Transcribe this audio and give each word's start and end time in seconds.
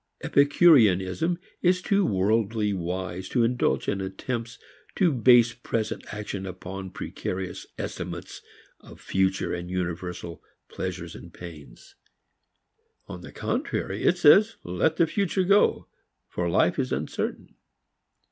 Epicureanism 0.23 1.37
is 1.61 1.79
too 1.79 2.03
worldly 2.03 2.73
wise 2.73 3.29
to 3.29 3.43
indulge 3.43 3.87
in 3.87 4.01
attempts 4.01 4.57
to 4.95 5.11
base 5.11 5.53
present 5.53 6.03
action 6.11 6.47
upon 6.47 6.89
precarious 6.89 7.67
estimates 7.77 8.41
of 8.79 8.99
future 8.99 9.53
and 9.53 9.69
universal 9.69 10.41
pleasures 10.69 11.13
and 11.13 11.35
pains. 11.35 11.93
On 13.05 13.21
the 13.21 13.31
contrary 13.31 14.01
it 14.01 14.17
says 14.17 14.55
let 14.63 14.95
the 14.97 15.05
future 15.05 15.43
go, 15.43 15.85
for 16.27 16.49
life 16.49 16.79
is 16.79 16.91
uncertain. 16.91 17.53